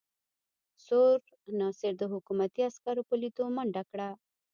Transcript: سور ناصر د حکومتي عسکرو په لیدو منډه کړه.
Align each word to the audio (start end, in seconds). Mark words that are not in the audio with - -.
سور 0.85 1.17
ناصر 1.59 1.93
د 1.97 2.03
حکومتي 2.13 2.61
عسکرو 2.69 3.07
په 3.09 3.15
لیدو 3.21 3.43
منډه 3.55 3.83
کړه. 3.91 4.09